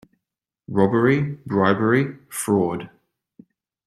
[0.67, 2.89] Robbery, bribery, fraud